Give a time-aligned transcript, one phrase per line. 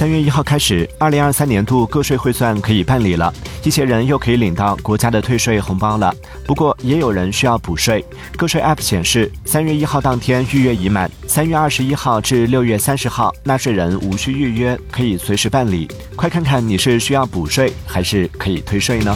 [0.00, 3.30] 三月一号开始二零二三年度个税汇算可以办理了
[3.62, 6.10] 一些人又可以领到国家的退税红包了。
[6.46, 8.02] 不过也有人需要补税
[8.38, 15.86] 个税 app 显示三月一号当天预约已满三月二十一号至六月三十号纳税人无需预约可以随时办理。
[16.16, 19.14] 快看看你是需要补税还是可以退税呢？